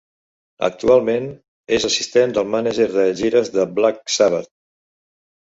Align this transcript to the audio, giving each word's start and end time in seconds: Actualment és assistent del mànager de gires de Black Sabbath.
Actualment 0.67 1.27
és 1.77 1.85
assistent 1.89 2.33
del 2.39 2.49
mànager 2.55 2.89
de 2.97 3.05
gires 3.21 3.53
de 3.59 3.67
Black 3.77 4.13
Sabbath. 4.17 4.53